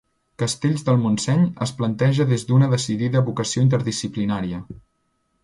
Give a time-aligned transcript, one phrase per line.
[0.43, 4.65] Castells del Montseny es planteja des d'una decidida vocació interdisciplinària.